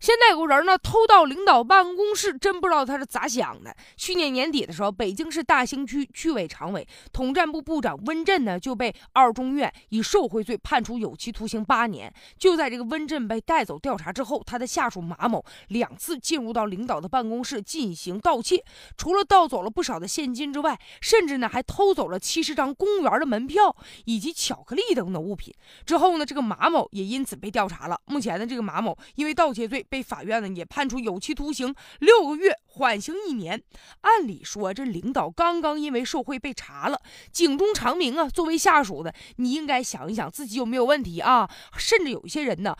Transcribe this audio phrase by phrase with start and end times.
[0.00, 3.76] 现在有个人呢偷到领导办公室，真不知道他是咋想的。
[3.98, 12.10] 去年年底的时候，北京市大兴区区委常委、统战部部长温震呢就被二中院以受贿罪判处有期徒刑八年。
[12.38, 18.64] 就在这个温震被带走调查之后，他的下属马某两次进入到领导的办公室进行盗窃，
[18.96, 23.76] 除了盗走了不少的现金之外，甚至呢还偷走了七十张公务员的门票
[24.06, 25.54] 以及巧克力等等物品。
[25.84, 28.00] 之后呢，这个马某也因此被调查了。
[28.06, 29.86] 目前呢，这个马某因为盗窃罪。
[29.90, 33.60] 被法院呢也判处有期徒刑六个月，缓刑一年。
[34.02, 38.28] 按理说，这领导刚刚因为受贿被查了，警钟长鸣啊！
[38.28, 41.50] 作为下属的，你应该想一想自己有没有问题啊！
[41.76, 42.76] 甚至有一些人呢。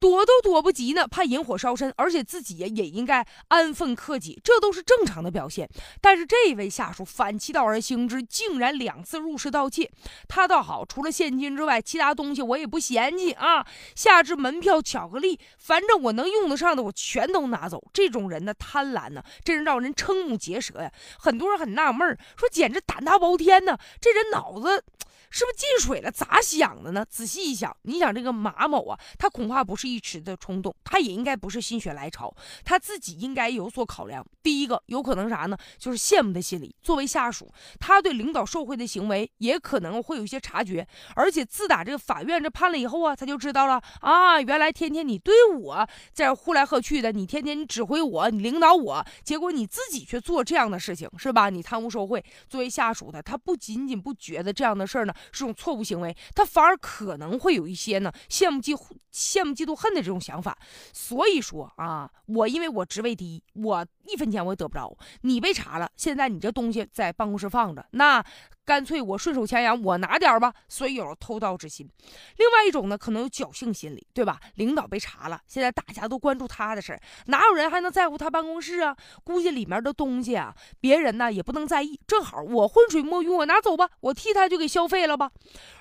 [0.00, 5.68] 躲都躲不及呢，怕引火烧身，而且自己也也应该安分克己，这都是正常的表现。
[6.00, 9.90] 但是这位下属反其道而行之，竟然两次入室盗窃。
[10.26, 17.84] 他倒好，除了现金之外，其他东西我也不嫌弃啊，下至门票、巧克力，反正我能用得上的，我全都拿走。
[17.92, 20.90] 这种人呢，贪婪呢，真是让人瞠目结舌呀。
[21.18, 24.82] 很多人很纳闷说简直胆大包天呢，这人脑子。
[25.30, 26.10] 是不是进水了？
[26.10, 27.06] 咋想的呢？
[27.08, 34.26] 仔细一想，你想这个马某啊，他恐怕不是一时的冲动，他也应该不是心血来潮，他自己应该有所考量。
[34.42, 35.56] 第一个有可能啥呢？
[35.78, 36.74] 就是羡慕的心理。
[36.82, 40.86] 作为下属，他对领导受贿的行为也可能会有一些察觉。
[41.14, 51.50] 而且自打这个法院这判了以后啊，他就知道了啊，原来天天你对我在这呼来喝去的，你天天你指挥我，你领导我，结果你自己却做这样的事情，是吧？
[51.50, 52.24] 你贪污受贿。
[52.48, 55.14] 作为下属的，他不仅仅不觉得这样的事儿呢。
[55.32, 58.74] 是种错误行为，他反而可能会有一些呢羡慕嫉
[59.12, 60.56] 羡慕嫉妒恨的这种想法。
[60.92, 64.96] 所以说啊，我因为我职位低，我一分钱我也得不着。
[65.22, 68.24] 你被查了，现在你这东西在办公室放着，那。
[68.70, 71.90] 干脆我顺手牵羊，我拿点吧，所以有了偷盗之心。
[72.36, 74.38] 另外一种呢，可能有侥幸心理，对吧？
[74.54, 78.96] 领导被查了，现在大家都关注他的事儿，哪有人还能在乎他办公室啊？
[79.24, 81.98] 估计里面的东西啊，别人呢也不能在意。
[82.06, 85.32] 正好我浑水摸鱼，我拿走吧，我替他就给消费了吧。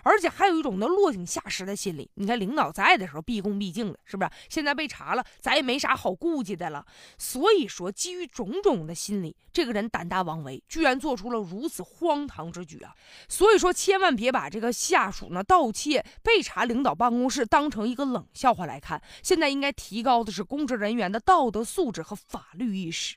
[0.02, 2.10] 而且还有一种呢落井下石的心理。
[2.16, 4.32] 你看领导在的时候毕恭毕敬的，是不是？
[4.50, 6.84] 现在被查了，咱也没啥好顾忌的了。
[7.20, 12.96] 所以说，基于种种的心理，这个人胆大妄为，居然做出了如此荒唐之举啊，
[13.28, 19.02] 所以说千万别把这个下属呢盗窃被查领导办公室当成一个冷笑话来看。
[19.24, 23.16] 现在应该提高的是公职人员的道德素质和法律意识。